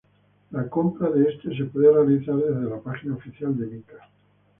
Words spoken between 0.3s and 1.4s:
La compra de